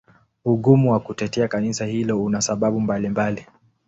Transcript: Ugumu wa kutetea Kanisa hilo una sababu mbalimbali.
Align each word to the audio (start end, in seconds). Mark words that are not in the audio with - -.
Ugumu 0.45 0.91
wa 0.91 0.99
kutetea 0.99 1.47
Kanisa 1.47 1.85
hilo 1.85 2.23
una 2.23 2.41
sababu 2.41 2.79
mbalimbali. 2.79 3.45